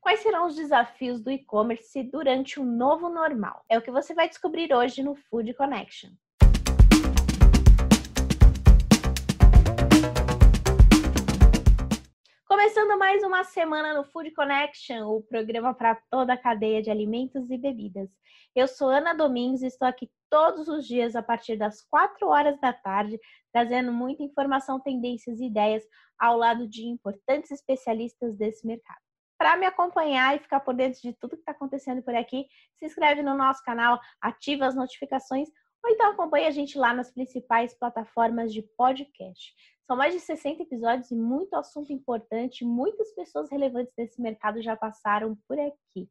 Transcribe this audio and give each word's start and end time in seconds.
Quais 0.00 0.20
serão 0.20 0.46
os 0.46 0.54
desafios 0.54 1.20
do 1.20 1.30
e-commerce 1.30 2.02
durante 2.04 2.60
o 2.60 2.64
novo 2.64 3.08
normal? 3.08 3.64
É 3.68 3.76
o 3.76 3.82
que 3.82 3.90
você 3.90 4.14
vai 4.14 4.28
descobrir 4.28 4.72
hoje 4.72 5.02
no 5.02 5.14
Food 5.14 5.52
Connection. 5.54 6.10
Começando 12.46 12.98
mais 12.98 13.22
uma 13.24 13.42
semana 13.44 13.92
no 13.92 14.04
Food 14.04 14.30
Connection, 14.30 15.04
o 15.04 15.20
programa 15.20 15.74
para 15.74 15.96
toda 16.10 16.34
a 16.34 16.38
cadeia 16.38 16.80
de 16.80 16.90
alimentos 16.90 17.50
e 17.50 17.58
bebidas. 17.58 18.08
Eu 18.54 18.68
sou 18.68 18.88
Ana 18.88 19.14
Domingos 19.14 19.62
e 19.62 19.66
estou 19.66 19.86
aqui 19.86 20.08
todos 20.30 20.68
os 20.68 20.86
dias 20.86 21.16
a 21.16 21.22
partir 21.22 21.56
das 21.56 21.82
4 21.82 22.28
horas 22.28 22.58
da 22.60 22.72
tarde, 22.72 23.18
trazendo 23.52 23.92
muita 23.92 24.22
informação, 24.22 24.80
tendências 24.80 25.40
e 25.40 25.46
ideias 25.46 25.82
ao 26.18 26.36
lado 26.38 26.68
de 26.68 26.86
importantes 26.86 27.50
especialistas 27.50 28.36
desse 28.36 28.66
mercado. 28.66 29.07
Para 29.38 29.56
me 29.56 29.66
acompanhar 29.66 30.36
e 30.36 30.40
ficar 30.40 30.60
por 30.60 30.74
dentro 30.74 31.00
de 31.00 31.12
tudo 31.14 31.36
que 31.36 31.42
está 31.42 31.52
acontecendo 31.52 32.02
por 32.02 32.14
aqui, 32.14 32.46
se 32.76 32.86
inscreve 32.86 33.22
no 33.22 33.36
nosso 33.36 33.62
canal, 33.62 34.00
ativa 34.20 34.66
as 34.66 34.74
notificações 34.74 35.48
ou 35.82 35.90
então 35.90 36.10
acompanhe 36.10 36.46
a 36.46 36.50
gente 36.50 36.76
lá 36.76 36.92
nas 36.92 37.10
principais 37.10 37.72
plataformas 37.78 38.52
de 38.52 38.62
podcast. 38.76 39.54
São 39.86 39.96
mais 39.96 40.12
de 40.12 40.20
60 40.20 40.62
episódios 40.62 41.10
e 41.10 41.14
muito 41.14 41.54
assunto 41.54 41.92
importante. 41.92 42.64
Muitas 42.64 43.14
pessoas 43.14 43.50
relevantes 43.50 43.94
desse 43.96 44.20
mercado 44.20 44.60
já 44.60 44.76
passaram 44.76 45.36
por 45.46 45.58
aqui. 45.58 46.08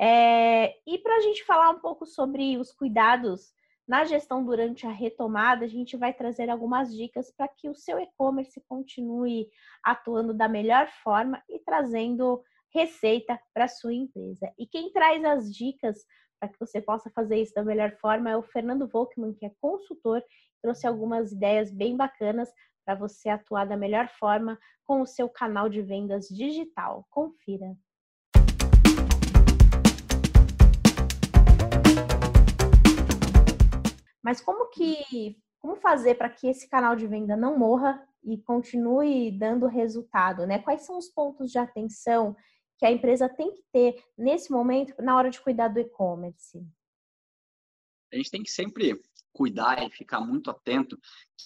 É, 0.00 0.74
e 0.86 0.98
para 0.98 1.16
a 1.16 1.20
gente 1.20 1.44
falar 1.44 1.70
um 1.70 1.78
pouco 1.78 2.06
sobre 2.06 2.56
os 2.56 2.72
cuidados 2.72 3.52
na 3.90 4.04
gestão 4.04 4.44
durante 4.44 4.86
a 4.86 4.92
retomada, 4.92 5.64
a 5.64 5.68
gente 5.68 5.96
vai 5.96 6.14
trazer 6.14 6.48
algumas 6.48 6.94
dicas 6.94 7.28
para 7.32 7.48
que 7.48 7.68
o 7.68 7.74
seu 7.74 7.98
e-commerce 7.98 8.62
continue 8.68 9.48
atuando 9.82 10.32
da 10.32 10.48
melhor 10.48 10.88
forma 11.02 11.42
e 11.48 11.58
trazendo 11.58 12.40
receita 12.72 13.36
para 13.52 13.66
sua 13.66 13.92
empresa. 13.92 14.48
E 14.56 14.64
quem 14.64 14.92
traz 14.92 15.24
as 15.24 15.52
dicas 15.52 16.06
para 16.38 16.48
que 16.48 16.60
você 16.60 16.80
possa 16.80 17.10
fazer 17.10 17.42
isso 17.42 17.52
da 17.52 17.64
melhor 17.64 17.90
forma 17.96 18.30
é 18.30 18.36
o 18.36 18.44
Fernando 18.44 18.86
Volkmann, 18.86 19.34
que 19.34 19.44
é 19.44 19.50
consultor, 19.60 20.22
trouxe 20.62 20.86
algumas 20.86 21.32
ideias 21.32 21.72
bem 21.72 21.96
bacanas 21.96 22.48
para 22.84 22.94
você 22.94 23.28
atuar 23.28 23.66
da 23.66 23.76
melhor 23.76 24.08
forma 24.20 24.56
com 24.84 25.00
o 25.00 25.06
seu 25.06 25.28
canal 25.28 25.68
de 25.68 25.82
vendas 25.82 26.28
digital. 26.28 27.04
Confira. 27.10 27.76
Mas 34.22 34.40
como 34.40 34.68
que 34.68 35.36
como 35.58 35.76
fazer 35.76 36.14
para 36.14 36.30
que 36.30 36.48
esse 36.48 36.68
canal 36.68 36.96
de 36.96 37.06
venda 37.06 37.36
não 37.36 37.58
morra 37.58 38.02
e 38.24 38.38
continue 38.38 39.30
dando 39.30 39.66
resultado, 39.66 40.46
né? 40.46 40.58
Quais 40.58 40.82
são 40.82 40.96
os 40.96 41.08
pontos 41.08 41.50
de 41.50 41.58
atenção 41.58 42.34
que 42.78 42.86
a 42.86 42.90
empresa 42.90 43.28
tem 43.28 43.52
que 43.52 43.62
ter 43.70 44.02
nesse 44.16 44.50
momento 44.50 44.94
na 45.02 45.16
hora 45.16 45.30
de 45.30 45.40
cuidar 45.40 45.68
do 45.68 45.78
e-commerce? 45.78 46.66
A 48.12 48.16
gente 48.16 48.30
tem 48.30 48.42
que 48.42 48.50
sempre 48.50 48.98
cuidar 49.32 49.86
e 49.86 49.90
ficar 49.90 50.20
muito 50.20 50.50
atento 50.50 50.98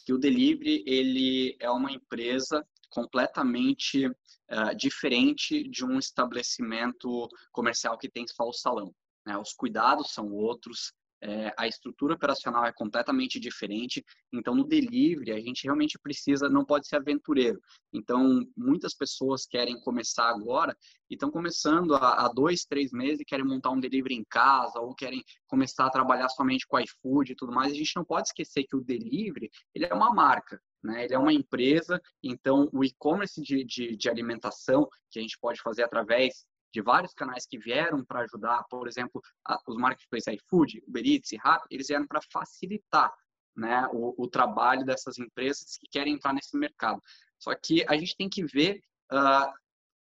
que 0.05 0.13
o 0.13 0.19
delivery 0.19 0.83
ele 0.87 1.57
é 1.61 1.71
uma 1.71 1.93
empresa 1.93 2.67
completamente 2.89 4.07
uh, 4.07 4.77
diferente 4.77 5.69
de 5.69 5.85
um 5.85 5.99
estabelecimento 5.99 7.29
comercial 7.53 7.99
que 7.99 8.09
tem 8.09 8.25
só 8.29 8.49
o 8.49 8.53
salão. 8.53 8.95
Né? 9.27 9.37
Os 9.37 9.53
cuidados 9.53 10.13
são 10.13 10.33
outros, 10.33 10.93
é, 11.25 11.55
a 11.57 11.67
estrutura 11.67 12.15
operacional 12.15 12.67
é 12.67 12.73
completamente 12.73 13.41
diferente. 13.41 14.05
Então, 14.33 14.55
no 14.55 14.63
delivery, 14.63 15.33
a 15.33 15.41
gente 15.41 15.65
realmente 15.65 15.99
precisa, 15.99 16.51
não 16.51 16.65
pode 16.65 16.87
ser 16.87 16.97
aventureiro. 16.97 17.59
Então, 17.93 18.45
muitas 18.55 18.95
pessoas 18.95 19.47
querem 19.47 19.81
começar 19.81 20.29
agora 20.29 20.77
e 21.11 21.15
estão 21.15 21.31
começando 21.31 21.95
há, 21.95 22.29
dois, 22.29 22.65
três 22.65 22.93
meses 22.93 23.21
e 23.21 23.25
querem 23.25 23.45
montar 23.45 23.71
um 23.71 23.81
delivery 23.81 24.15
em 24.15 24.25
casa 24.25 24.79
ou 24.81 24.95
querem 24.95 25.25
começar 25.47 25.87
a 25.87 25.91
trabalhar 25.91 26.29
somente 26.29 26.67
com 26.67 26.79
iFood 26.79 27.33
e 27.33 27.37
tudo 27.37 27.53
mais. 27.53 27.73
A 27.73 27.77
gente 27.77 27.97
não 27.97 28.05
pode 28.05 28.29
esquecer 28.29 28.65
que 28.65 28.77
o 28.77 28.85
delivery, 28.85 29.51
ele 29.75 29.87
é 29.87 29.95
uma 29.95 30.13
marca. 30.13 30.61
Né? 30.83 31.07
Ele 31.07 31.15
é 31.15 31.19
uma 31.19 31.33
empresa, 31.33 31.99
então 32.23 32.69
o 32.71 32.85
e-commerce 32.85 33.41
de, 33.41 33.65
de, 33.65 33.97
de 33.97 34.11
alimentação 34.11 34.87
que 35.11 35.19
a 35.19 35.23
gente 35.23 35.39
pode 35.41 35.63
fazer 35.63 35.83
através 35.83 36.45
de 36.75 36.83
vários 36.83 37.15
canais 37.15 37.47
que 37.47 37.57
vieram 37.57 38.05
para 38.05 38.23
ajudar, 38.23 38.65
por 38.65 38.89
exemplo, 38.89 39.23
a, 39.47 39.57
os 39.69 39.77
marketplaces 39.77 40.35
iFood, 40.35 40.83
Uber 40.89 41.07
Eats 41.07 41.31
e 41.31 41.37
Rappi, 41.37 41.69
eles 41.71 41.87
vieram 41.87 42.05
para 42.05 42.21
facilitar 42.33 43.15
né, 43.57 43.89
o, 43.93 44.13
o, 44.25 44.29
trabalho 44.29 44.85
dessas 44.85 45.17
empresas 45.17 45.79
que 45.79 45.87
querem 45.89 46.15
entrar 46.15 46.33
nesse 46.33 46.57
mercado. 46.57 47.01
Só 47.39 47.55
que 47.55 47.85
a 47.89 47.97
gente 47.97 48.17
tem 48.17 48.29
que 48.29 48.45
ver 48.45 48.83
uh, 49.13 49.53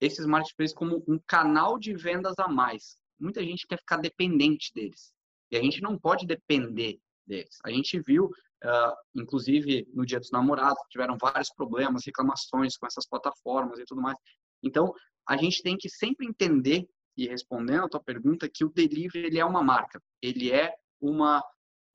esses 0.00 0.24
marketplaces 0.24 0.74
como 0.74 1.04
um 1.06 1.18
canal 1.26 1.78
de 1.78 1.94
vendas 1.94 2.38
a 2.38 2.48
mais. 2.48 2.96
Muita 3.20 3.44
gente 3.44 3.66
quer 3.66 3.76
ficar 3.76 3.98
dependente 3.98 4.72
deles. 4.72 5.12
E 5.50 5.58
a 5.58 5.62
gente 5.62 5.82
não 5.82 5.98
pode 5.98 6.26
depender 6.26 6.98
deles. 7.26 7.58
A 7.62 7.70
gente 7.70 8.00
viu, 8.00 8.24
uh, 8.24 8.96
inclusive 9.14 9.86
no 9.92 10.06
Dia 10.06 10.18
dos 10.18 10.30
Namorados, 10.30 10.82
tiveram 10.88 11.18
vários 11.20 11.52
problemas, 11.54 12.06
reclamações 12.06 12.78
com 12.78 12.86
essas 12.86 13.06
plataformas 13.06 13.78
e 13.78 13.84
tudo 13.84 14.00
mais. 14.00 14.16
Então, 14.62 14.94
a 15.28 15.36
gente 15.36 15.62
tem 15.62 15.76
que 15.76 15.88
sempre 15.88 16.26
entender, 16.26 16.86
e 17.16 17.26
respondendo 17.26 17.84
a 17.84 17.88
tua 17.88 18.02
pergunta, 18.02 18.48
que 18.52 18.64
o 18.64 18.70
delivery 18.70 19.26
ele 19.26 19.38
é 19.38 19.44
uma 19.44 19.62
marca, 19.62 20.00
ele 20.20 20.50
é 20.50 20.74
uma, 21.00 21.42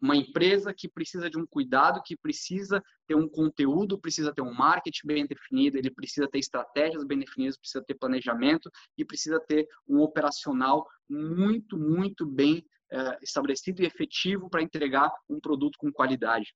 uma 0.02 0.16
empresa 0.16 0.74
que 0.76 0.88
precisa 0.88 1.30
de 1.30 1.38
um 1.38 1.46
cuidado, 1.46 2.02
que 2.04 2.16
precisa 2.16 2.82
ter 3.08 3.16
um 3.16 3.28
conteúdo, 3.28 4.00
precisa 4.00 4.34
ter 4.34 4.42
um 4.42 4.54
marketing 4.54 5.08
bem 5.08 5.28
definido, 5.28 5.78
ele 5.78 5.92
precisa 5.92 6.28
ter 6.28 6.40
estratégias 6.40 7.04
bem 7.04 7.20
definidas, 7.20 7.58
precisa 7.58 7.84
ter 7.86 7.96
planejamento 7.96 8.70
e 8.98 9.04
precisa 9.04 9.40
ter 9.40 9.68
um 9.88 10.00
operacional 10.00 10.88
muito, 11.10 11.78
muito 11.78 12.26
bem 12.26 12.64
é, 12.92 13.20
estabelecido 13.22 13.82
e 13.82 13.86
efetivo 13.86 14.50
para 14.50 14.64
entregar 14.64 15.12
um 15.30 15.40
produto 15.40 15.78
com 15.78 15.92
qualidade. 15.92 16.54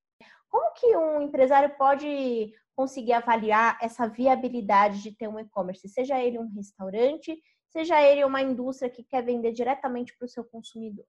Como 0.49 0.73
que 0.73 0.95
um 0.95 1.21
empresário 1.21 1.75
pode 1.77 2.53
conseguir 2.75 3.13
avaliar 3.13 3.77
essa 3.81 4.07
viabilidade 4.07 5.01
de 5.01 5.11
ter 5.11 5.27
um 5.27 5.39
e-commerce, 5.39 5.87
seja 5.87 6.19
ele 6.19 6.39
um 6.39 6.51
restaurante, 6.53 7.39
seja 7.69 8.01
ele 8.01 8.23
uma 8.23 8.41
indústria 8.41 8.89
que 8.89 9.03
quer 9.03 9.23
vender 9.23 9.51
diretamente 9.51 10.15
para 10.17 10.25
o 10.25 10.29
seu 10.29 10.43
consumidor? 10.43 11.05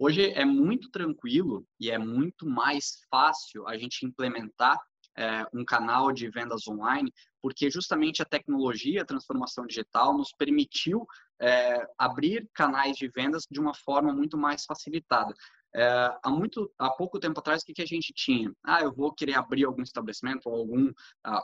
Hoje 0.00 0.30
é 0.32 0.44
muito 0.44 0.90
tranquilo 0.90 1.66
e 1.80 1.90
é 1.90 1.98
muito 1.98 2.46
mais 2.46 3.00
fácil 3.10 3.66
a 3.66 3.76
gente 3.76 4.06
implementar 4.06 4.80
é, 5.16 5.44
um 5.52 5.64
canal 5.64 6.12
de 6.12 6.30
vendas 6.30 6.68
online, 6.68 7.12
porque 7.42 7.68
justamente 7.68 8.22
a 8.22 8.24
tecnologia, 8.24 9.02
a 9.02 9.04
transformação 9.04 9.66
digital, 9.66 10.16
nos 10.16 10.32
permitiu 10.32 11.04
é, 11.40 11.84
abrir 11.98 12.48
canais 12.54 12.96
de 12.96 13.08
vendas 13.08 13.44
de 13.50 13.58
uma 13.58 13.74
forma 13.74 14.12
muito 14.12 14.38
mais 14.38 14.64
facilitada. 14.64 15.34
É, 15.74 15.84
há 16.22 16.30
muito, 16.30 16.72
há 16.78 16.90
pouco 16.90 17.20
tempo 17.20 17.40
atrás, 17.40 17.62
o 17.62 17.64
que, 17.66 17.74
que 17.74 17.82
a 17.82 17.86
gente 17.86 18.12
tinha? 18.14 18.52
Ah, 18.64 18.80
eu 18.80 18.92
vou 18.92 19.12
querer 19.12 19.34
abrir 19.34 19.64
algum 19.64 19.82
estabelecimento 19.82 20.48
ou 20.48 20.54
algum, 20.54 20.88
uh, 20.88 20.94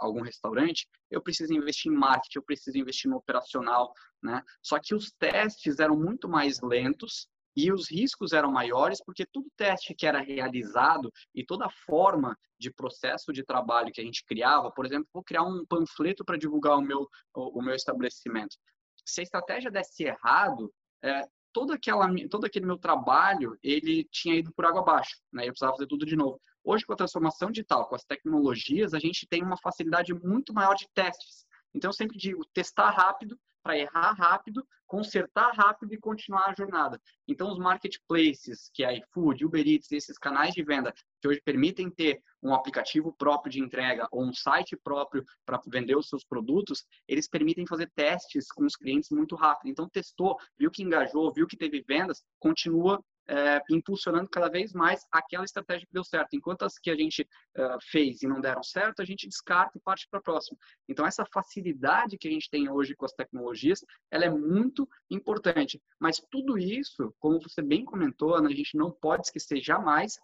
algum 0.01 0.23
restaurante, 0.23 0.89
eu 1.11 1.23
preciso 1.23 1.53
investir 1.53 1.93
em 1.93 1.95
marketing, 1.95 2.39
eu 2.39 2.43
preciso 2.43 2.79
investir 2.79 3.11
no 3.11 3.19
operacional, 3.19 3.93
né? 4.23 4.43
Só 4.63 4.79
que 4.81 4.95
os 4.95 5.13
testes 5.13 5.79
eram 5.79 5.97
muito 5.97 6.29
mais 6.29 6.61
lentos 6.63 7.29
e 7.57 7.73
os 7.73 7.91
riscos 7.91 8.33
eram 8.33 8.51
maiores 8.51 9.01
porque 9.05 9.25
todo 9.27 9.47
teste 9.57 9.95
que 9.95 10.07
era 10.07 10.21
realizado 10.21 11.13
e 11.35 11.45
toda 11.45 11.69
forma 11.87 12.37
de 12.59 12.73
processo 12.73 13.33
de 13.33 13.45
trabalho 13.45 13.93
que 13.93 14.01
a 14.01 14.05
gente 14.05 14.25
criava, 14.25 14.71
por 14.73 14.87
exemplo, 14.87 15.09
vou 15.13 15.23
criar 15.23 15.43
um 15.43 15.65
panfleto 15.67 16.25
para 16.25 16.39
divulgar 16.39 16.79
o 16.79 16.83
meu, 16.83 17.09
o, 17.35 17.59
o, 17.59 17.63
meu 17.63 17.75
estabelecimento. 17.75 18.57
Se 19.05 19.21
a 19.21 19.23
estratégia 19.23 19.71
desse 19.71 20.05
errado, 20.05 20.73
é, 21.03 21.23
todo, 21.55 21.73
aquela, 21.73 22.07
todo 22.29 22.45
aquele 22.45 22.67
meu 22.67 22.77
trabalho, 22.77 23.57
ele 23.63 24.05
tinha 24.11 24.35
ido 24.35 24.53
por 24.53 24.67
água 24.67 24.81
abaixo, 24.81 25.17
né? 25.33 25.45
Eu 25.45 25.53
precisava 25.53 25.73
fazer 25.73 25.87
tudo 25.87 26.05
de 26.05 26.17
novo. 26.17 26.39
Hoje, 26.65 26.85
com 26.85 26.93
a 26.93 26.97
transformação 26.97 27.51
digital, 27.51 27.89
com 27.89 27.95
as 27.95 28.05
tecnologias, 28.05 28.93
a 28.93 28.99
gente 28.99 29.27
tem 29.27 29.43
uma 29.43 29.57
facilidade 29.57 30.13
muito 30.13 30.53
maior 30.53 30.75
de 30.75 30.89
testes. 30.93 31.47
Então, 31.73 31.91
eu 31.91 31.95
sempre 31.95 32.19
digo, 32.19 32.45
testar 32.53 32.91
rápido 32.91 33.39
para 33.65 33.79
errar 33.79 34.13
rápido, 34.13 34.65
consertar 34.87 35.53
rápido 35.55 35.95
e 35.95 35.99
continuar 35.99 36.51
a 36.51 36.55
jornada. 36.55 37.01
Então, 37.27 37.51
os 37.51 37.59
marketplaces, 37.59 38.71
que 38.75 38.85
é 38.85 38.99
iFood, 38.99 39.47
Uber 39.47 39.67
Eats, 39.67 39.91
esses 39.91 40.19
canais 40.19 40.53
de 40.53 40.63
venda 40.63 40.93
que 41.21 41.27
hoje 41.27 41.41
permitem 41.43 41.91
ter 41.91 42.21
um 42.43 42.53
aplicativo 42.55 43.11
próprio 43.17 43.51
de 43.51 43.61
entrega 43.61 44.07
ou 44.13 44.23
um 44.23 44.35
site 44.35 44.77
próprio 44.77 45.25
para 45.47 45.59
vender 45.67 45.97
os 45.97 46.09
seus 46.09 46.23
produtos, 46.23 46.85
eles 47.09 47.27
permitem 47.27 47.67
fazer 47.67 47.91
testes 47.95 48.53
com 48.53 48.67
os 48.67 48.77
clientes 48.77 49.09
muito 49.11 49.35
rápido. 49.35 49.71
Então, 49.71 49.89
testou, 49.89 50.37
viu 50.59 50.71
que 50.71 50.83
engajou, 50.83 51.33
viu 51.33 51.47
que 51.47 51.57
teve 51.57 51.83
vendas, 51.89 52.23
continua 52.39 53.03
é, 53.27 53.61
impulsionando 53.71 54.29
cada 54.29 54.49
vez 54.49 54.73
mais 54.73 55.07
aquela 55.11 55.45
estratégia 55.45 55.87
que 55.87 55.93
deu 55.93 56.05
certo. 56.05 56.35
Enquanto 56.35 56.65
as 56.65 56.79
que 56.79 56.91
a 56.91 56.97
gente 56.97 57.23
uh, 57.57 57.79
fez 57.91 58.23
e 58.23 58.27
não 58.27 58.41
deram 58.41 58.63
certo, 58.63 59.01
a 59.01 59.05
gente 59.05 59.27
descarta 59.27 59.79
e 59.79 59.81
parte 59.81 60.07
para 60.11 60.21
a 60.21 60.23
próxima. 60.23 60.59
Então, 60.89 61.07
essa 61.07 61.25
facilidade 61.25 62.19
que 62.19 62.29
a 62.29 62.31
gente 62.31 62.51
tem 62.51 62.71
hoje 62.71 62.95
com 62.95 63.05
as 63.05 63.13
tecnologias, 63.13 63.81
ela 64.11 64.25
é 64.25 64.31
muito 64.31 64.89
importante. 65.11 65.81
Mas 65.99 66.23
tudo 66.31 66.59
isso, 66.59 67.15
como 67.19 67.41
você 67.41 67.63
bem 67.63 67.85
comentou, 67.85 68.35
Ana, 68.35 68.49
a 68.49 68.55
gente 68.55 68.77
não 68.77 68.91
pode 68.91 69.27
esquecer 69.27 69.61
jamais 69.61 70.19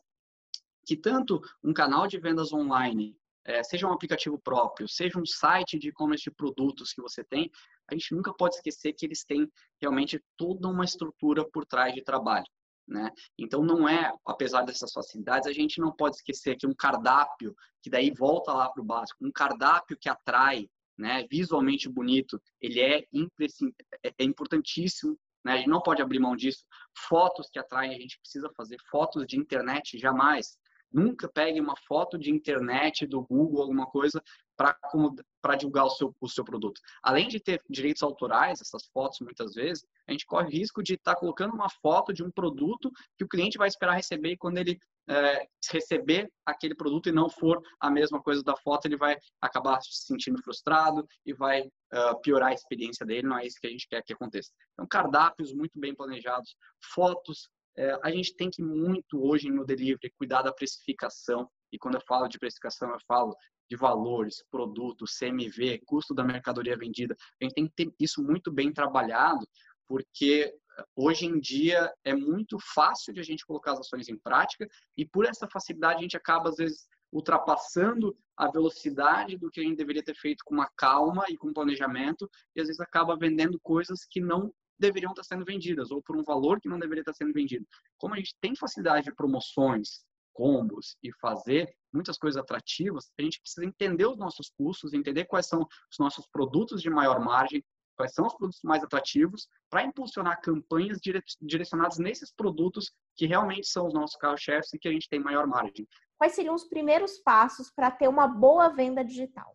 que 0.87 0.97
tanto 0.97 1.41
um 1.63 1.73
canal 1.73 2.07
de 2.07 2.19
vendas 2.19 2.53
online 2.53 3.17
é, 3.45 3.63
seja 3.63 3.87
um 3.87 3.93
aplicativo 3.93 4.39
próprio, 4.39 4.89
seja 4.89 5.19
um 5.19 5.27
site 5.27 5.79
de 5.79 5.89
e-commerce 5.89 6.25
de 6.25 6.31
produtos 6.31 6.93
que 6.93 7.01
você 7.01 7.25
tem, 7.25 7.51
a 7.89 7.95
gente 7.95 8.15
nunca 8.15 8.33
pode 8.33 8.57
esquecer 8.57 8.93
que 8.93 9.07
eles 9.07 9.25
têm 9.25 9.51
realmente 9.81 10.23
toda 10.37 10.69
uma 10.69 10.85
estrutura 10.85 11.45
por 11.51 11.65
trás 11.65 11.95
de 11.95 12.03
trabalho. 12.03 12.47
Né? 12.91 13.09
Então 13.39 13.63
não 13.63 13.89
é, 13.89 14.13
apesar 14.27 14.63
dessas 14.63 14.93
facilidades, 14.93 15.47
a 15.47 15.53
gente 15.53 15.81
não 15.81 15.93
pode 15.93 16.17
esquecer 16.17 16.57
que 16.57 16.67
um 16.67 16.75
cardápio, 16.75 17.55
que 17.81 17.89
daí 17.89 18.11
volta 18.11 18.53
lá 18.53 18.69
para 18.69 18.83
o 18.83 18.85
básico, 18.85 19.25
um 19.25 19.31
cardápio 19.31 19.97
que 19.97 20.09
atrai, 20.09 20.69
né, 20.99 21.25
visualmente 21.31 21.89
bonito, 21.89 22.43
ele 22.61 22.81
é, 22.81 22.99
é, 22.99 24.13
é 24.19 24.25
importantíssimo, 24.25 25.17
né? 25.45 25.53
A 25.53 25.57
gente 25.57 25.69
não 25.69 25.81
pode 25.81 26.03
abrir 26.03 26.19
mão 26.19 26.37
disso. 26.37 26.65
Fotos 27.09 27.49
que 27.49 27.59
atraem, 27.59 27.95
a 27.95 27.99
gente 27.99 28.19
precisa 28.19 28.51
fazer 28.57 28.77
fotos 28.91 29.25
de 29.27 29.39
internet 29.39 29.97
jamais. 29.97 30.59
Nunca 30.93 31.29
pegue 31.29 31.61
uma 31.61 31.77
foto 31.87 32.19
de 32.19 32.31
internet 32.31 33.07
do 33.07 33.23
Google, 33.23 33.63
alguma 33.63 33.87
coisa, 33.87 34.23
para 34.57 35.57
divulgar 35.57 35.87
o 35.87 35.91
seu, 35.91 36.15
o 36.21 36.29
seu 36.29 36.45
produto. 36.45 36.81
Além 37.03 37.29
de 37.29 37.41
ter 37.41 37.63
direitos 37.69 38.03
autorais, 38.03 38.61
essas 38.61 38.87
fotos 38.93 39.21
muitas 39.21 39.55
vezes, 39.55 39.85
a 40.07 40.13
gente 40.13 40.27
corre 40.27 40.51
risco 40.51 40.83
de 40.83 40.95
estar 40.95 41.15
tá 41.15 41.21
colocando 41.21 41.55
uma 41.55 41.71
foto 41.83 42.13
de 42.13 42.23
um 42.23 42.31
produto 42.31 42.91
que 43.17 43.25
o 43.25 43.29
cliente 43.29 43.57
vai 43.57 43.69
esperar 43.69 43.95
receber 43.95 44.33
e 44.33 44.37
quando 44.37 44.59
ele 44.59 44.79
é, 45.09 45.47
receber 45.73 46.31
aquele 46.47 46.75
produto 46.75 47.09
e 47.09 47.13
não 47.13 47.29
for 47.29 47.61
a 47.81 47.91
mesma 47.91 48.23
coisa 48.23 48.43
da 48.43 48.57
foto, 48.57 48.87
ele 48.87 48.97
vai 48.97 49.17
acabar 49.41 49.81
se 49.83 50.07
sentindo 50.07 50.43
frustrado 50.43 51.07
e 51.27 51.33
vai 51.33 51.63
uh, 51.63 52.21
piorar 52.23 52.51
a 52.51 52.55
experiência 52.55 53.05
dele. 53.05 53.27
Não 53.27 53.39
é 53.39 53.47
isso 53.47 53.59
que 53.61 53.67
a 53.67 53.71
gente 53.71 53.89
quer 53.89 54.03
que 54.03 54.13
aconteça. 54.13 54.51
Então, 54.73 54.87
cardápios 54.87 55.53
muito 55.53 55.79
bem 55.81 55.95
planejados, 55.95 56.55
fotos 56.95 57.49
é, 57.81 57.99
a 58.03 58.11
gente 58.11 58.37
tem 58.37 58.51
que 58.51 58.63
muito 58.63 59.19
hoje 59.27 59.49
no 59.49 59.65
delivery 59.65 60.13
cuidar 60.19 60.43
da 60.43 60.53
precificação. 60.53 61.51
E 61.73 61.79
quando 61.79 61.95
eu 61.95 62.03
falo 62.07 62.29
de 62.29 62.39
precificação, 62.39 62.91
eu 62.91 63.01
falo 63.09 63.35
de 63.71 63.77
valores, 63.77 64.45
produtos, 64.51 65.17
CMV, 65.19 65.81
custo 65.87 66.15
da 66.15 66.23
mercadoria 66.23 66.77
vendida. 66.77 67.17
A 67.41 67.45
gente 67.45 67.55
tem 67.55 67.67
que 67.67 67.73
ter 67.75 67.95
isso 67.99 68.23
muito 68.23 68.53
bem 68.53 68.71
trabalhado, 68.71 69.49
porque 69.89 70.55
hoje 70.95 71.25
em 71.25 71.41
dia 71.41 71.91
é 72.05 72.15
muito 72.15 72.59
fácil 72.75 73.15
de 73.15 73.21
a 73.21 73.23
gente 73.23 73.47
colocar 73.47 73.73
as 73.73 73.81
ações 73.81 74.11
em 74.11 74.19
prática 74.19 74.69
e 74.95 75.07
por 75.07 75.25
essa 75.25 75.49
facilidade 75.51 76.01
a 76.01 76.03
gente 76.03 76.17
acaba 76.17 76.51
às 76.51 76.57
vezes 76.57 76.87
ultrapassando 77.13 78.17
a 78.37 78.51
velocidade 78.51 79.37
do 79.37 79.51
que 79.51 79.61
a 79.61 79.65
gente 79.65 79.77
deveria 79.77 80.03
ter 80.03 80.15
feito 80.15 80.45
com 80.45 80.55
uma 80.55 80.71
calma 80.77 81.25
e 81.29 81.37
com 81.37 81.53
planejamento 81.53 82.29
e 82.55 82.61
às 82.61 82.69
vezes 82.69 82.81
acaba 82.81 83.17
vendendo 83.17 83.59
coisas 83.61 84.05
que 84.09 84.21
não 84.21 84.53
deveriam 84.81 85.13
estar 85.13 85.25
sendo 85.25 85.45
vendidas 85.45 85.91
ou 85.91 86.03
por 86.03 86.17
um 86.17 86.23
valor 86.23 86.61
que 86.61 86.69
não 86.69 86.79
deveria 86.79 87.03
estar 87.03 87.15
sendo 87.15 87.33
vendido. 87.33 87.67
Como 87.99 88.15
a 88.15 88.17
gente 88.17 88.35
tem 88.41 88.57
facilidade 88.57 89.05
de 89.05 89.15
promoções, 89.15 90.05
combos 90.33 90.97
e 91.03 91.13
fazer 91.21 91.73
muitas 91.93 92.17
coisas 92.17 92.41
atrativas, 92.41 93.11
a 93.19 93.23
gente 93.23 93.41
precisa 93.41 93.67
entender 93.67 94.07
os 94.07 94.17
nossos 94.17 94.51
custos, 94.57 94.93
entender 94.93 95.27
quais 95.27 95.47
são 95.47 95.61
os 95.61 95.99
nossos 95.99 96.27
produtos 96.27 96.81
de 96.81 96.89
maior 96.89 97.21
margem, 97.21 97.63
quais 97.97 98.15
são 98.15 98.27
os 98.27 98.35
produtos 98.35 98.63
mais 98.63 98.83
atrativos, 98.83 99.47
para 99.69 99.85
impulsionar 99.85 100.41
campanhas 100.41 100.99
direcionadas 101.43 101.99
nesses 101.99 102.33
produtos 102.33 102.91
que 103.15 103.27
realmente 103.27 103.69
são 103.69 103.87
os 103.87 103.93
nossos 103.93 104.17
carro-chefes 104.17 104.73
e 104.73 104.79
que 104.79 104.89
a 104.89 104.93
gente 104.93 105.09
tem 105.09 105.21
maior 105.21 105.47
margem. 105.47 105.87
Quais 106.17 106.35
seriam 106.35 106.55
os 106.55 106.65
primeiros 106.65 107.19
passos 107.19 107.71
para 107.71 107.91
ter 107.91 108.09
uma 108.09 108.27
boa 108.27 108.69
venda 108.69 109.05
digital? 109.05 109.55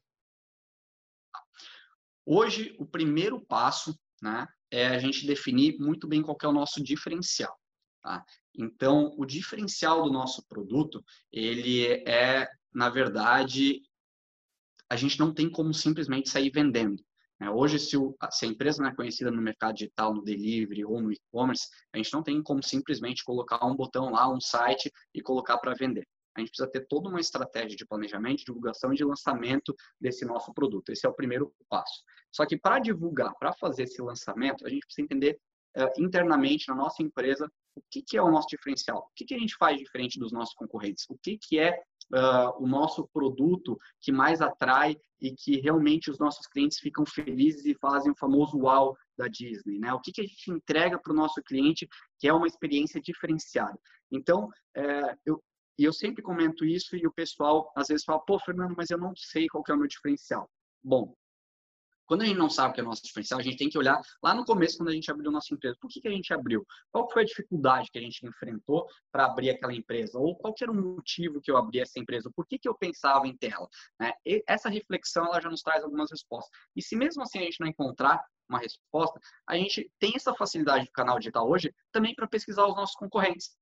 Hoje, 2.23 2.75
o 2.79 2.85
primeiro 2.85 3.39
passo 3.39 3.97
né, 4.25 4.47
é 4.71 4.87
a 4.87 4.97
gente 4.97 5.27
definir 5.27 5.77
muito 5.77 6.07
bem 6.07 6.23
qual 6.23 6.35
é 6.41 6.47
o 6.47 6.51
nosso 6.51 6.83
diferencial. 6.83 7.55
Tá? 8.01 8.23
Então, 8.57 9.13
o 9.17 9.25
diferencial 9.25 10.03
do 10.03 10.11
nosso 10.11 10.43
produto, 10.47 11.03
ele 11.31 11.85
é, 12.07 12.47
na 12.73 12.89
verdade, 12.89 13.81
a 14.89 14.95
gente 14.95 15.19
não 15.19 15.31
tem 15.31 15.49
como 15.49 15.73
simplesmente 15.73 16.29
sair 16.29 16.49
vendendo. 16.49 17.03
Né? 17.39 17.49
Hoje, 17.49 17.77
se, 17.77 17.95
o, 17.95 18.15
se, 18.31 18.45
a 18.45 18.47
empresa 18.47 18.81
não 18.81 18.89
é 18.89 18.95
conhecida 18.95 19.29
no 19.29 19.41
mercado 19.41 19.75
digital, 19.75 20.13
no 20.13 20.23
delivery 20.23 20.83
ou 20.83 21.01
no 21.01 21.11
e-commerce, 21.11 21.67
a 21.93 21.97
gente 21.97 22.11
não 22.11 22.23
tem 22.23 22.41
como 22.41 22.63
simplesmente 22.63 23.23
colocar 23.23 23.63
um 23.65 23.75
botão 23.75 24.09
lá, 24.09 24.27
um 24.31 24.41
site 24.41 24.91
e 25.13 25.21
colocar 25.21 25.57
para 25.59 25.75
vender. 25.75 26.07
A 26.35 26.39
gente 26.39 26.49
precisa 26.49 26.69
ter 26.69 26.85
toda 26.87 27.09
uma 27.09 27.19
estratégia 27.19 27.77
de 27.77 27.85
planejamento, 27.85 28.45
divulgação 28.45 28.93
e 28.93 28.95
de 28.97 29.03
lançamento 29.03 29.73
desse 29.99 30.25
nosso 30.25 30.53
produto. 30.53 30.89
Esse 30.89 31.05
é 31.05 31.09
o 31.09 31.13
primeiro 31.13 31.53
passo. 31.69 32.03
Só 32.31 32.45
que 32.45 32.57
para 32.57 32.79
divulgar, 32.79 33.33
para 33.39 33.53
fazer 33.53 33.83
esse 33.83 34.01
lançamento, 34.01 34.65
a 34.65 34.69
gente 34.69 34.85
precisa 34.85 35.05
entender 35.05 35.39
uh, 35.77 36.01
internamente 36.01 36.67
na 36.67 36.75
nossa 36.75 37.01
empresa 37.01 37.49
o 37.75 37.81
que, 37.89 38.01
que 38.01 38.17
é 38.17 38.21
o 38.21 38.31
nosso 38.31 38.47
diferencial, 38.47 38.99
o 38.99 39.13
que, 39.15 39.25
que 39.25 39.35
a 39.35 39.39
gente 39.39 39.55
faz 39.57 39.77
diferente 39.77 40.19
dos 40.19 40.31
nossos 40.31 40.53
concorrentes, 40.55 41.05
o 41.09 41.17
que, 41.17 41.37
que 41.37 41.59
é 41.59 41.77
uh, 42.13 42.63
o 42.63 42.67
nosso 42.67 43.07
produto 43.07 43.77
que 44.01 44.11
mais 44.11 44.41
atrai 44.41 44.97
e 45.21 45.33
que 45.33 45.59
realmente 45.59 46.09
os 46.09 46.19
nossos 46.19 46.47
clientes 46.47 46.79
ficam 46.79 47.05
felizes 47.05 47.65
e 47.65 47.75
fazem 47.75 48.11
o 48.11 48.17
famoso 48.17 48.57
wow 48.57 48.95
da 49.17 49.27
Disney, 49.27 49.79
né? 49.79 49.93
O 49.93 49.99
que, 49.99 50.11
que 50.11 50.21
a 50.21 50.25
gente 50.25 50.51
entrega 50.51 50.99
para 50.99 51.11
o 51.11 51.15
nosso 51.15 51.41
cliente 51.43 51.87
que 52.19 52.27
é 52.27 52.33
uma 52.33 52.47
experiência 52.47 53.01
diferenciada. 53.01 53.79
Então, 54.11 54.45
uh, 54.77 55.17
eu, 55.25 55.41
e 55.77 55.83
eu 55.83 55.93
sempre 55.93 56.23
comento 56.23 56.65
isso 56.65 56.95
e 56.95 57.05
o 57.05 57.13
pessoal 57.13 57.71
às 57.75 57.87
vezes 57.87 58.03
fala, 58.03 58.19
pô, 58.19 58.39
Fernando, 58.39 58.75
mas 58.77 58.89
eu 58.89 58.97
não 58.97 59.13
sei 59.15 59.47
qual 59.47 59.63
que 59.63 59.71
é 59.71 59.75
o 59.75 59.77
meu 59.77 59.87
diferencial. 59.87 60.49
Bom, 60.83 61.15
quando 62.05 62.21
a 62.21 62.25
gente 62.25 62.37
não 62.37 62.49
sabe 62.49 62.71
o 62.71 62.73
que 62.73 62.79
é 62.79 62.83
o 62.83 62.85
nosso 62.85 63.03
diferencial, 63.03 63.39
a 63.39 63.43
gente 63.43 63.57
tem 63.57 63.69
que 63.69 63.77
olhar 63.77 63.99
lá 64.21 64.33
no 64.35 64.45
começo, 64.45 64.77
quando 64.77 64.89
a 64.89 64.93
gente 64.93 65.09
abriu 65.09 65.31
nossa 65.31 65.53
empresa. 65.53 65.75
Por 65.79 65.89
que, 65.89 65.99
que 65.99 66.07
a 66.07 66.11
gente 66.11 66.31
abriu? 66.33 66.65
Qual 66.91 67.09
foi 67.09 67.23
a 67.23 67.25
dificuldade 67.25 67.89
que 67.91 67.97
a 67.97 68.01
gente 68.01 68.25
enfrentou 68.25 68.87
para 69.11 69.25
abrir 69.25 69.49
aquela 69.49 69.73
empresa? 69.73 70.19
Ou 70.19 70.35
qual 70.35 70.53
era 70.61 70.71
o 70.71 70.75
motivo 70.75 71.41
que 71.41 71.49
eu 71.49 71.57
abri 71.57 71.79
essa 71.79 71.99
empresa? 71.99 72.29
Por 72.35 72.45
que, 72.45 72.59
que 72.59 72.69
eu 72.69 72.75
pensava 72.75 73.27
em 73.27 73.35
tela? 73.35 73.67
Né? 73.99 74.13
essa 74.47 74.69
reflexão 74.69 75.25
ela 75.25 75.41
já 75.41 75.49
nos 75.49 75.61
traz 75.61 75.83
algumas 75.83 76.11
respostas. 76.11 76.51
E 76.75 76.81
se 76.81 76.95
mesmo 76.95 77.23
assim 77.23 77.39
a 77.39 77.43
gente 77.43 77.59
não 77.59 77.67
encontrar 77.67 78.23
uma 78.47 78.59
resposta, 78.59 79.19
a 79.47 79.57
gente 79.57 79.91
tem 79.99 80.13
essa 80.15 80.33
facilidade 80.35 80.85
do 80.85 80.91
canal 80.91 81.17
digital 81.17 81.49
hoje 81.49 81.73
também 81.91 82.13
para 82.13 82.27
pesquisar 82.27 82.67
os 82.67 82.75
nossos 82.75 82.95
concorrentes. 82.95 83.55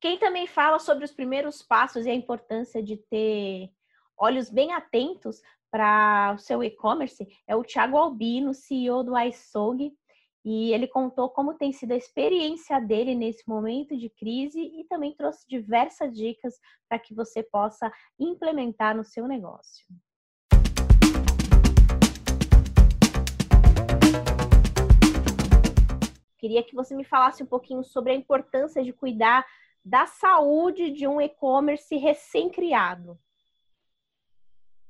Quem 0.00 0.18
também 0.18 0.46
fala 0.46 0.78
sobre 0.78 1.04
os 1.04 1.12
primeiros 1.12 1.62
passos 1.62 2.06
e 2.06 2.10
a 2.10 2.14
importância 2.14 2.82
de 2.82 2.96
ter 2.96 3.70
olhos 4.18 4.50
bem 4.50 4.72
atentos 4.72 5.40
para 5.70 6.34
o 6.34 6.38
seu 6.38 6.62
e-commerce 6.62 7.26
é 7.46 7.56
o 7.56 7.64
Thiago 7.64 7.96
Albino, 7.96 8.52
CEO 8.52 9.02
do 9.02 9.18
iSog, 9.18 9.92
e 10.44 10.72
ele 10.72 10.88
contou 10.88 11.30
como 11.30 11.54
tem 11.54 11.72
sido 11.72 11.92
a 11.92 11.96
experiência 11.96 12.80
dele 12.80 13.14
nesse 13.14 13.48
momento 13.48 13.96
de 13.96 14.10
crise 14.10 14.60
e 14.60 14.84
também 14.84 15.14
trouxe 15.14 15.46
diversas 15.48 16.12
dicas 16.12 16.58
para 16.88 16.98
que 16.98 17.14
você 17.14 17.42
possa 17.42 17.90
implementar 18.18 18.96
no 18.96 19.04
seu 19.04 19.28
negócio. 19.28 19.86
Queria 26.42 26.64
que 26.64 26.74
você 26.74 26.92
me 26.96 27.04
falasse 27.04 27.40
um 27.40 27.46
pouquinho 27.46 27.84
sobre 27.84 28.10
a 28.10 28.16
importância 28.16 28.82
de 28.82 28.92
cuidar 28.92 29.46
da 29.84 30.06
saúde 30.06 30.90
de 30.90 31.06
um 31.06 31.20
e-commerce 31.20 31.96
recém-criado? 31.96 33.16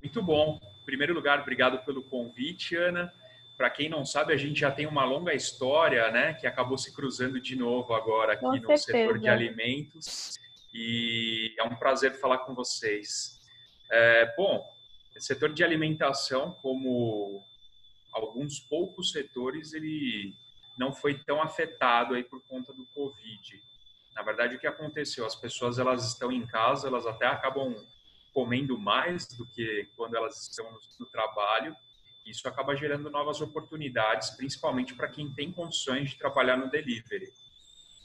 Muito 0.03 0.23
bom. 0.23 0.59
Em 0.81 0.87
primeiro 0.87 1.13
lugar, 1.13 1.41
obrigado 1.41 1.85
pelo 1.85 2.09
convite, 2.09 2.75
Ana. 2.75 3.13
Para 3.59 3.69
quem 3.69 3.91
não 3.91 4.03
sabe, 4.03 4.33
a 4.33 4.37
gente 4.39 4.61
já 4.61 4.71
tem 4.71 4.87
uma 4.87 5.05
longa 5.05 5.35
história, 5.35 6.11
né, 6.11 6.33
que 6.33 6.47
acabou 6.47 6.79
se 6.79 6.95
cruzando 6.95 7.39
de 7.39 7.55
novo 7.55 7.93
agora 7.93 8.33
aqui 8.33 8.41
com 8.41 8.57
no 8.57 8.61
certeza. 8.79 8.85
setor 8.85 9.19
de 9.19 9.29
alimentos. 9.29 10.39
E 10.73 11.55
é 11.59 11.65
um 11.65 11.77
prazer 11.77 12.15
falar 12.15 12.39
com 12.39 12.55
vocês. 12.55 13.39
É, 13.91 14.35
bom, 14.39 14.67
o 15.15 15.21
setor 15.21 15.53
de 15.53 15.63
alimentação, 15.63 16.53
como 16.63 17.45
alguns 18.11 18.59
poucos 18.59 19.13
setores, 19.13 19.75
ele 19.75 20.33
não 20.77 20.93
foi 20.93 21.15
tão 21.15 21.43
afetado 21.43 22.15
aí 22.15 22.25
por 22.25 22.43
conta 22.49 22.73
do 22.73 22.87
Covid. 22.87 23.63
Na 24.15 24.23
verdade, 24.23 24.57
o 24.57 24.59
que 24.59 24.67
aconteceu? 24.67 25.25
As 25.27 25.35
pessoas 25.35 25.79
elas 25.79 26.07
estão 26.07 26.31
em 26.31 26.47
casa, 26.47 26.89
elas 26.89 27.07
até 27.07 27.27
acabam 27.27 27.75
comendo 28.33 28.79
mais 28.79 29.27
do 29.37 29.47
que 29.47 29.89
quando 29.97 30.17
elas 30.17 30.49
estão 30.49 30.71
no, 30.71 30.79
no 31.01 31.07
trabalho. 31.07 31.77
Isso 32.25 32.47
acaba 32.49 32.77
gerando 32.77 33.11
novas 33.11 33.41
oportunidades, 33.41 34.31
principalmente 34.31 34.95
para 34.95 35.09
quem 35.09 35.33
tem 35.33 35.53
condições 35.53 36.11
de 36.11 36.19
trabalhar 36.19 36.57
no 36.57 36.71
delivery. 36.71 37.33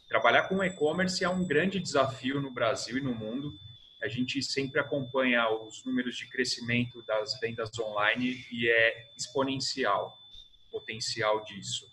Trabalhar 0.07 0.43
com 0.43 0.63
e-commerce 0.63 1.23
é 1.23 1.29
um 1.29 1.45
grande 1.45 1.79
desafio 1.79 2.41
no 2.41 2.49
Brasil 2.49 2.97
e 2.97 3.01
no 3.01 3.13
mundo. 3.13 3.57
A 4.01 4.07
gente 4.07 4.41
sempre 4.41 4.79
acompanha 4.79 5.49
os 5.49 5.83
números 5.83 6.15
de 6.15 6.29
crescimento 6.29 7.01
das 7.03 7.39
vendas 7.39 7.77
online 7.79 8.45
e 8.51 8.69
é 8.69 9.11
exponencial 9.17 10.17
o 10.67 10.79
potencial 10.79 11.43
disso. 11.43 11.85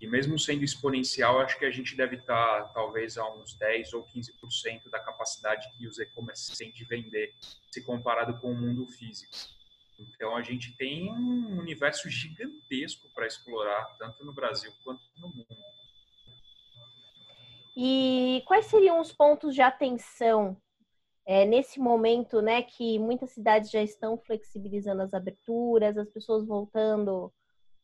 E 0.00 0.06
mesmo 0.06 0.38
sendo 0.38 0.62
exponencial, 0.62 1.40
acho 1.40 1.58
que 1.58 1.64
a 1.64 1.70
gente 1.70 1.96
deve 1.96 2.16
estar 2.16 2.72
talvez 2.72 3.18
a 3.18 3.28
uns 3.34 3.54
10 3.54 3.94
ou 3.94 4.06
15% 4.06 4.88
da 4.90 5.00
capacidade 5.00 5.68
que 5.76 5.88
os 5.88 5.98
e-commerce 5.98 6.56
têm 6.56 6.70
de 6.72 6.84
vender, 6.84 7.34
se 7.70 7.82
comparado 7.82 8.40
com 8.40 8.52
o 8.52 8.56
mundo 8.56 8.86
físico. 8.86 9.34
Então 9.98 10.36
a 10.36 10.42
gente 10.42 10.76
tem 10.76 11.12
um 11.12 11.58
universo 11.58 12.08
gigantesco 12.08 13.08
para 13.12 13.26
explorar, 13.26 13.84
tanto 13.98 14.24
no 14.24 14.32
Brasil 14.32 14.72
quanto 14.84 15.02
no 15.16 15.28
mundo. 15.28 15.46
E 17.76 18.42
quais 18.46 18.66
seriam 18.66 19.00
os 19.00 19.12
pontos 19.12 19.54
de 19.54 19.62
atenção 19.62 20.56
é, 21.26 21.44
nesse 21.44 21.78
momento, 21.78 22.40
né, 22.40 22.62
que 22.62 22.98
muitas 22.98 23.32
cidades 23.32 23.70
já 23.70 23.82
estão 23.82 24.16
flexibilizando 24.16 25.02
as 25.02 25.12
aberturas, 25.12 25.98
as 25.98 26.08
pessoas 26.08 26.46
voltando 26.46 27.32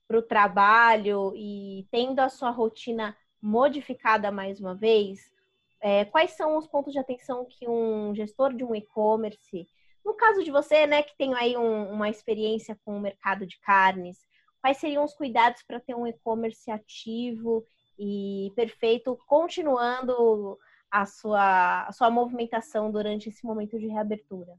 para 0.07 0.19
o 0.19 0.23
trabalho 0.23 1.33
e 1.35 1.87
tendo 1.91 2.21
a 2.21 2.29
sua 2.29 2.51
rotina 2.51 3.17
modificada 3.41 4.31
mais 4.31 4.61
uma 4.61 4.75
vez? 4.75 5.33
É, 5.81 6.05
quais 6.07 6.33
são 6.33 6.57
os 6.57 6.67
pontos 6.67 6.93
de 6.93 6.99
atenção 6.99 7.45
que 7.45 7.69
um 7.69 8.15
gestor 8.15 8.55
de 8.55 8.65
um 8.65 8.75
e-commerce, 8.75 9.69
no 10.05 10.15
caso 10.15 10.43
de 10.43 10.51
você, 10.51 10.87
né, 10.87 11.03
que 11.03 11.17
tem 11.17 11.35
aí 11.35 11.57
um, 11.57 11.91
uma 11.91 12.09
experiência 12.09 12.79
com 12.85 12.97
o 12.97 13.01
mercado 13.01 13.47
de 13.47 13.59
carnes, 13.61 14.19
quais 14.61 14.79
seriam 14.79 15.05
os 15.05 15.15
cuidados 15.15 15.63
para 15.63 15.81
ter 15.81 15.95
um 15.95 16.07
e-commerce 16.07 16.71
ativo 16.71 17.67
e 17.99 18.51
perfeito, 18.57 19.19
continuando 19.27 20.59
a 20.91 21.05
sua, 21.07 21.87
a 21.87 21.93
sua 21.93 22.11
movimentação 22.11 22.91
durante 22.91 23.29
esse 23.29 23.45
momento 23.45 23.79
de 23.79 23.89
reabertura? 23.89 24.59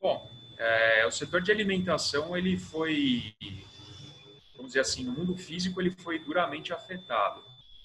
Bom, 0.00 0.39
é, 0.60 1.06
o 1.06 1.10
setor 1.10 1.40
de 1.40 1.50
alimentação 1.50 2.36
ele 2.36 2.58
foi, 2.58 3.34
vamos 4.54 4.72
dizer 4.72 4.80
assim, 4.80 5.02
no 5.02 5.12
mundo 5.12 5.34
físico 5.34 5.80
ele 5.80 5.90
foi 5.90 6.18
duramente 6.18 6.70
afetado. 6.70 7.42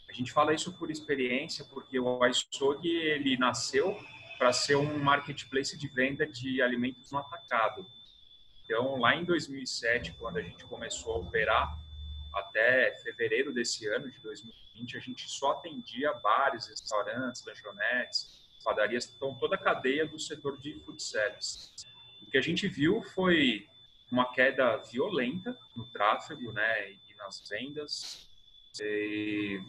A 0.10 0.12
gente 0.12 0.34
fala 0.34 0.53
isso 0.53 0.74
por 0.74 0.91
experiência, 0.91 1.63
porque 1.65 1.98
o 1.98 2.20
iSog 2.27 2.86
ele 2.86 3.38
nasceu 3.38 3.98
para 4.38 4.51
ser 4.51 4.75
um 4.75 5.00
marketplace 5.00 5.77
de 5.77 5.88
venda 5.88 6.27
de 6.27 6.62
alimentos 6.62 7.10
no 7.13 7.20
atacado. 7.20 7.86
Então, 8.65 9.00
lá 9.00 9.15
em 9.15 9.24
2007, 9.24 10.13
quando 10.20 10.38
a 10.38 10.41
gente 10.41 10.65
começou 10.65 11.13
a 11.13 11.17
operar, 11.20 11.79
até 12.34 12.94
fevereiro 13.01 13.53
desse 13.53 13.88
ano, 13.88 14.12
de 14.12 14.20
2020, 14.20 14.98
a 14.98 15.00
gente 15.00 15.29
só 15.29 15.51
atendia 15.51 16.12
bares, 16.15 16.67
restaurantes, 16.67 17.46
lanchonetes, 17.46 18.46
padarias, 18.65 19.10
então 19.15 19.34
toda 19.36 19.55
a 19.55 19.58
cadeia 19.58 20.05
do 20.05 20.20
setor 20.20 20.60
de 20.60 20.77
food 20.82 21.01
service. 21.01 21.95
Que 22.36 22.39
a 22.39 22.42
gente 22.42 22.68
viu 22.68 23.01
foi 23.01 23.65
uma 24.12 24.25
queda 24.34 24.75
violenta 24.92 25.58
no 25.74 25.86
tráfego 25.86 26.51
né, 26.51 26.92
e 26.92 27.15
nas 27.18 27.48
vendas. 27.48 28.27
E, 28.77 29.62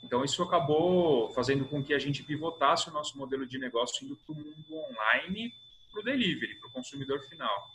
então, 0.00 0.24
isso 0.24 0.40
acabou 0.40 1.32
fazendo 1.32 1.64
com 1.64 1.82
que 1.82 1.92
a 1.92 1.98
gente 1.98 2.22
pivotasse 2.22 2.88
o 2.88 2.92
nosso 2.92 3.18
modelo 3.18 3.44
de 3.44 3.58
negócio 3.58 4.04
indo 4.04 4.14
para 4.14 4.32
o 4.32 4.36
mundo 4.36 4.76
online, 4.88 5.52
para 5.90 6.00
o 6.00 6.04
delivery, 6.04 6.60
para 6.60 6.68
o 6.68 6.72
consumidor 6.72 7.22
final. 7.28 7.74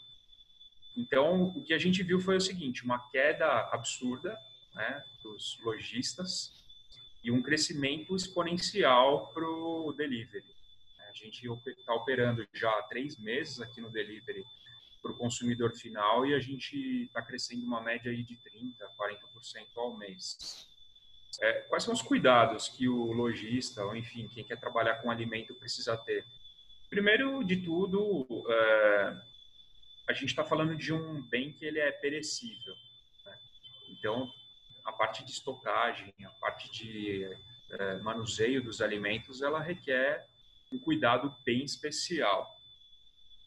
Então, 0.95 1.51
o 1.53 1.61
que 1.61 1.73
a 1.73 1.77
gente 1.77 2.01
viu 2.01 2.17
foi 2.17 2.37
o 2.37 2.41
seguinte: 2.41 2.85
uma 2.85 3.09
queda 3.09 3.67
absurda 3.69 4.39
né, 4.73 5.03
dos 5.21 5.59
lojistas 5.61 6.53
e 7.21 7.29
um 7.29 7.41
crescimento 7.41 8.15
exponencial 8.15 9.27
para 9.33 9.45
o 9.45 9.91
delivery. 9.91 10.54
Gente 11.15 11.47
está 11.47 11.93
operando 11.93 12.45
já 12.53 12.69
há 12.69 12.83
três 12.83 13.17
meses 13.17 13.61
aqui 13.61 13.81
no 13.81 13.89
delivery 13.89 14.43
para 15.01 15.11
o 15.11 15.17
consumidor 15.17 15.73
final 15.73 16.25
e 16.25 16.33
a 16.33 16.39
gente 16.39 17.03
está 17.03 17.21
crescendo 17.21 17.65
uma 17.65 17.81
média 17.81 18.11
aí 18.11 18.23
de 18.23 18.35
30%, 18.35 18.75
40% 18.97 19.67
ao 19.77 19.97
mês. 19.97 20.67
É, 21.41 21.53
quais 21.61 21.83
são 21.83 21.93
os 21.93 22.01
cuidados 22.01 22.69
que 22.69 22.87
o 22.87 23.11
lojista, 23.11 23.83
ou 23.83 23.95
enfim, 23.95 24.27
quem 24.27 24.43
quer 24.43 24.59
trabalhar 24.59 24.95
com 24.95 25.11
alimento 25.11 25.53
precisa 25.55 25.97
ter? 25.97 26.25
Primeiro 26.89 27.43
de 27.43 27.57
tudo, 27.57 28.25
é, 28.49 29.17
a 30.07 30.13
gente 30.13 30.29
está 30.29 30.43
falando 30.43 30.75
de 30.75 30.93
um 30.93 31.21
bem 31.29 31.51
que 31.51 31.65
ele 31.65 31.79
é 31.79 31.91
perecível. 31.91 32.73
Né? 33.25 33.37
Então, 33.89 34.31
a 34.83 34.91
parte 34.91 35.23
de 35.23 35.31
estocagem, 35.31 36.13
a 36.23 36.29
parte 36.39 36.71
de 36.71 37.25
é, 37.71 37.95
manuseio 37.97 38.63
dos 38.63 38.81
alimentos, 38.81 39.41
ela 39.41 39.59
requer 39.59 40.25
um 40.71 40.79
cuidado 40.79 41.35
bem 41.45 41.63
especial. 41.63 42.53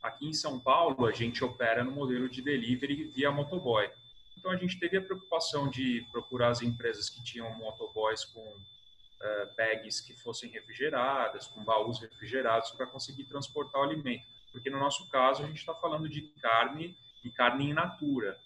Aqui 0.03 0.27
em 0.27 0.33
São 0.33 0.59
Paulo, 0.59 1.07
a 1.07 1.13
gente 1.13 1.45
opera 1.45 1.83
no 1.83 1.91
modelo 1.91 2.29
de 2.29 2.41
delivery 2.41 3.05
via 3.05 3.31
motoboy. 3.31 3.91
Então, 4.37 4.51
a 4.51 4.57
gente 4.57 4.79
teve 4.79 4.97
a 4.97 5.03
preocupação 5.03 5.69
de 5.69 6.07
procurar 6.13 6.49
as 6.49 6.63
empresas 6.63 7.11
que 7.11 7.23
tinham 7.25 7.53
motoboys 7.59 8.25
com 8.25 8.41
uh, 8.41 9.57
bags 9.57 10.01
que 10.01 10.15
fossem 10.15 10.49
refrigeradas, 10.51 11.49
com 11.49 11.65
baús 11.65 12.01
refrigerados, 12.01 12.71
para 12.71 12.87
conseguir 12.87 13.25
transportar 13.25 13.81
o 13.81 13.85
alimento 13.85 14.39
porque 14.53 14.71
no 14.71 14.79
nosso 14.79 15.09
caso 15.09 15.43
a 15.43 15.47
gente 15.47 15.59
está 15.59 15.75
falando 15.75 16.09
de 16.09 16.23
carne 16.41 16.97
e 17.25 17.31
carne 17.31 17.71
in 17.71 17.73
natura. 17.73 18.39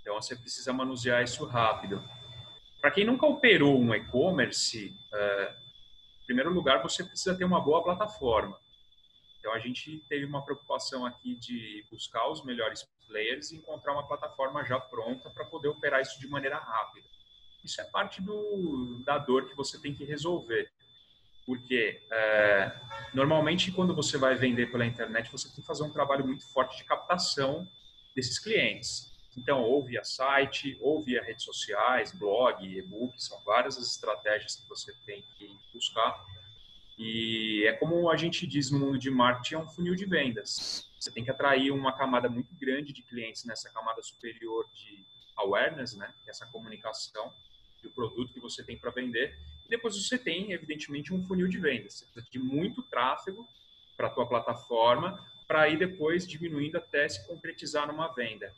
Então 0.00 0.14
você 0.14 0.36
precisa 0.36 0.72
manusear 0.72 1.22
isso 1.22 1.44
rápido. 1.44 2.02
Para 2.80 2.90
quem 2.90 3.04
nunca 3.04 3.26
operou 3.26 3.78
um 3.78 3.94
e-commerce, 3.94 4.96
em 5.65 5.65
primeiro 6.26 6.52
lugar 6.52 6.82
você 6.82 7.04
precisa 7.04 7.36
ter 7.36 7.44
uma 7.44 7.60
boa 7.60 7.82
plataforma. 7.82 8.58
Então 9.38 9.52
a 9.54 9.58
gente 9.58 10.04
teve 10.08 10.24
uma 10.24 10.44
preocupação 10.44 11.06
aqui 11.06 11.36
de 11.36 11.86
buscar 11.90 12.28
os 12.28 12.44
melhores 12.44 12.84
players 13.06 13.52
e 13.52 13.56
encontrar 13.56 13.92
uma 13.92 14.06
plataforma 14.06 14.64
já 14.64 14.78
pronta 14.78 15.30
para 15.30 15.44
poder 15.44 15.68
operar 15.68 16.00
isso 16.02 16.18
de 16.18 16.28
maneira 16.28 16.58
rápida. 16.58 17.06
Isso 17.64 17.80
é 17.80 17.84
parte 17.84 18.20
do, 18.20 19.02
da 19.04 19.18
dor 19.18 19.48
que 19.48 19.56
você 19.56 19.80
tem 19.80 19.94
que 19.94 20.04
resolver. 20.04 20.70
Porque 21.46 22.04
é, 22.10 22.80
normalmente 23.14 23.70
quando 23.70 23.94
você 23.94 24.18
vai 24.18 24.34
vender 24.34 24.70
pela 24.70 24.84
internet, 24.84 25.30
você 25.30 25.48
tem 25.48 25.56
que 25.56 25.66
fazer 25.66 25.84
um 25.84 25.90
trabalho 25.90 26.26
muito 26.26 26.44
forte 26.52 26.76
de 26.76 26.84
captação 26.84 27.68
desses 28.16 28.38
clientes. 28.40 29.15
Então, 29.36 29.62
ou 29.62 29.84
via 29.84 30.02
site, 30.02 30.78
ou 30.80 31.02
via 31.02 31.22
redes 31.22 31.44
sociais, 31.44 32.12
blog, 32.12 32.64
e-book, 32.64 33.12
são 33.22 33.40
várias 33.44 33.76
as 33.76 33.86
estratégias 33.88 34.56
que 34.56 34.68
você 34.68 34.94
tem 35.04 35.22
que 35.36 35.54
buscar. 35.72 36.24
E 36.98 37.64
é 37.66 37.74
como 37.74 38.10
a 38.10 38.16
gente 38.16 38.46
diz 38.46 38.70
no 38.70 38.78
mundo 38.78 38.98
de 38.98 39.10
marketing, 39.10 39.54
é 39.54 39.58
um 39.58 39.68
funil 39.68 39.94
de 39.94 40.06
vendas. 40.06 40.90
Você 40.98 41.10
tem 41.10 41.22
que 41.22 41.30
atrair 41.30 41.70
uma 41.70 41.92
camada 41.92 42.28
muito 42.28 42.54
grande 42.58 42.92
de 42.92 43.02
clientes 43.02 43.44
nessa 43.44 43.70
camada 43.70 44.02
superior 44.02 44.66
de 44.72 45.04
awareness, 45.36 45.94
né? 45.94 46.12
É 46.26 46.30
essa 46.30 46.46
comunicação 46.46 47.30
do 47.82 47.90
produto 47.90 48.32
que 48.32 48.40
você 48.40 48.64
tem 48.64 48.78
para 48.78 48.90
vender 48.90 49.36
e 49.66 49.68
depois 49.68 49.96
você 49.96 50.18
tem, 50.18 50.52
evidentemente, 50.52 51.12
um 51.12 51.22
funil 51.26 51.48
de 51.48 51.58
vendas. 51.58 51.94
Você 51.94 52.04
precisa 52.06 52.30
de 52.30 52.38
muito 52.38 52.82
tráfego 52.82 53.46
para 53.96 54.06
a 54.06 54.10
tua 54.10 54.26
plataforma, 54.26 55.22
para 55.46 55.68
ir 55.68 55.78
depois 55.78 56.26
diminuindo 56.26 56.76
até 56.76 57.08
se 57.08 57.26
concretizar 57.26 57.86
numa 57.86 58.08
venda. 58.08 58.54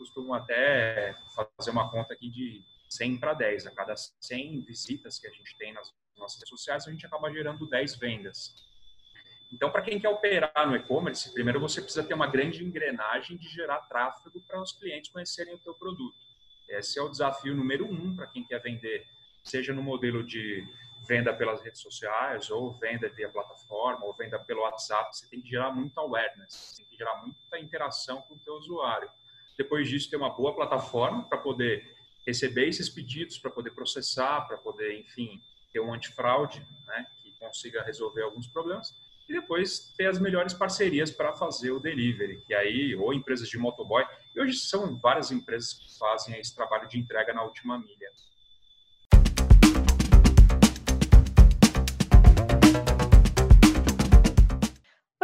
A 0.00 0.02
gente 0.02 0.14
costuma 0.14 0.38
até 0.38 1.14
fazer 1.56 1.70
uma 1.70 1.90
conta 1.90 2.14
aqui 2.14 2.30
de 2.30 2.64
100 2.88 3.18
para 3.18 3.34
10. 3.34 3.66
A 3.66 3.70
cada 3.70 3.94
100 3.96 4.62
visitas 4.62 5.18
que 5.18 5.26
a 5.26 5.30
gente 5.30 5.56
tem 5.58 5.72
nas 5.74 5.92
nossas 6.16 6.38
redes 6.38 6.48
sociais, 6.48 6.88
a 6.88 6.90
gente 6.90 7.04
acaba 7.04 7.30
gerando 7.30 7.68
10 7.68 7.96
vendas. 7.96 8.54
Então, 9.52 9.70
para 9.70 9.82
quem 9.82 10.00
quer 10.00 10.08
operar 10.08 10.66
no 10.66 10.76
e-commerce, 10.76 11.32
primeiro 11.32 11.60
você 11.60 11.82
precisa 11.82 12.04
ter 12.04 12.14
uma 12.14 12.26
grande 12.26 12.64
engrenagem 12.64 13.36
de 13.36 13.48
gerar 13.48 13.80
tráfego 13.80 14.40
para 14.46 14.62
os 14.62 14.72
clientes 14.72 15.10
conhecerem 15.10 15.54
o 15.54 15.58
teu 15.58 15.74
produto. 15.74 16.16
Esse 16.68 16.98
é 16.98 17.02
o 17.02 17.08
desafio 17.08 17.54
número 17.54 17.84
um 17.84 18.14
para 18.14 18.28
quem 18.28 18.44
quer 18.44 18.62
vender 18.62 19.06
seja 19.42 19.72
no 19.72 19.82
modelo 19.82 20.22
de 20.22 20.66
venda 21.06 21.34
pelas 21.34 21.60
redes 21.62 21.80
sociais, 21.80 22.50
ou 22.50 22.72
venda 22.74 23.08
via 23.08 23.28
plataforma, 23.28 24.04
ou 24.04 24.14
venda 24.14 24.38
pelo 24.38 24.60
WhatsApp, 24.60 25.16
você 25.16 25.26
tem 25.28 25.40
que 25.40 25.48
gerar 25.48 25.72
muita 25.72 26.00
awareness, 26.00 26.74
tem 26.76 26.86
que 26.86 26.96
gerar 26.96 27.16
muita 27.16 27.58
interação 27.58 28.22
com 28.22 28.34
o 28.34 28.38
teu 28.38 28.54
usuário. 28.54 29.10
Depois 29.60 29.86
disso, 29.90 30.08
ter 30.08 30.16
uma 30.16 30.30
boa 30.30 30.54
plataforma 30.54 31.22
para 31.22 31.36
poder 31.36 31.94
receber 32.26 32.66
esses 32.66 32.88
pedidos, 32.88 33.36
para 33.36 33.50
poder 33.50 33.72
processar, 33.72 34.48
para 34.48 34.56
poder, 34.56 34.98
enfim, 34.98 35.38
ter 35.70 35.80
um 35.80 35.92
antifraude, 35.92 36.66
né, 36.86 37.06
que 37.22 37.30
consiga 37.32 37.82
resolver 37.82 38.22
alguns 38.22 38.46
problemas. 38.46 38.94
E 39.28 39.34
depois 39.34 39.92
ter 39.98 40.06
as 40.06 40.18
melhores 40.18 40.54
parcerias 40.54 41.10
para 41.10 41.34
fazer 41.34 41.72
o 41.72 41.78
delivery, 41.78 42.40
que 42.46 42.54
aí, 42.54 42.96
ou 42.96 43.12
empresas 43.12 43.50
de 43.50 43.58
motoboy, 43.58 44.02
e 44.34 44.40
hoje 44.40 44.54
são 44.54 44.96
várias 44.96 45.30
empresas 45.30 45.74
que 45.74 45.98
fazem 45.98 46.40
esse 46.40 46.54
trabalho 46.56 46.88
de 46.88 46.98
entrega 46.98 47.34
na 47.34 47.42
última 47.42 47.78
milha. 47.78 48.10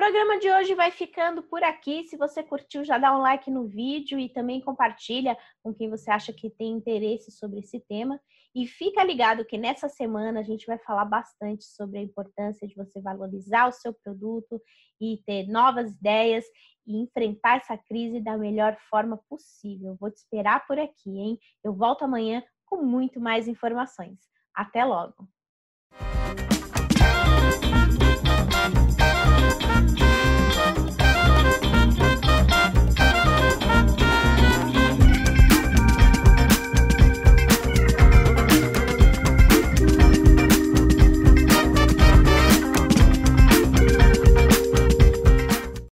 Programa 0.07 0.39
de 0.39 0.49
hoje 0.49 0.73
vai 0.77 0.93
ficando 0.93 1.43
por 1.43 1.65
aqui. 1.65 2.05
Se 2.05 2.17
você 2.17 2.41
curtiu, 2.41 2.85
já 2.85 2.97
dá 2.97 3.13
um 3.13 3.23
like 3.23 3.51
no 3.51 3.67
vídeo 3.67 4.21
e 4.21 4.29
também 4.29 4.61
compartilha 4.61 5.37
com 5.65 5.75
quem 5.75 5.91
você 5.91 6.09
acha 6.13 6.33
que 6.33 6.49
tem 6.49 6.75
interesse 6.75 7.33
sobre 7.33 7.59
esse 7.59 7.81
tema. 7.89 8.21
E 8.55 8.69
fica 8.69 9.03
ligado 9.03 9.45
que 9.45 9.59
nessa 9.59 9.89
semana 9.89 10.39
a 10.39 10.43
gente 10.45 10.65
vai 10.65 10.79
falar 10.79 11.07
bastante 11.07 11.65
sobre 11.65 11.99
a 11.99 12.03
importância 12.03 12.69
de 12.69 12.77
você 12.77 13.01
valorizar 13.01 13.67
o 13.67 13.73
seu 13.73 13.93
produto 13.93 14.63
e 15.01 15.21
ter 15.27 15.49
novas 15.49 15.91
ideias 15.91 16.45
e 16.87 17.03
enfrentar 17.03 17.57
essa 17.57 17.77
crise 17.77 18.21
da 18.21 18.39
melhor 18.39 18.79
forma 18.89 19.21
possível. 19.29 19.97
Vou 20.01 20.09
te 20.09 20.19
esperar 20.19 20.65
por 20.69 20.79
aqui, 20.79 21.19
hein? 21.19 21.37
Eu 21.65 21.75
volto 21.75 22.05
amanhã 22.05 22.45
com 22.65 22.81
muito 22.81 23.19
mais 23.19 23.49
informações. 23.49 24.21
Até 24.55 24.85
logo! 24.85 25.36